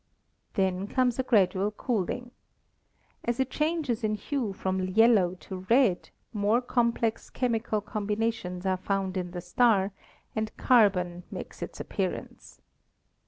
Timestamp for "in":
4.03-4.15, 9.15-9.29